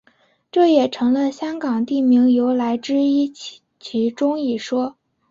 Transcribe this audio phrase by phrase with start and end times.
[0.51, 2.95] 这也成了香港地名由来之
[3.77, 4.95] 其中一说。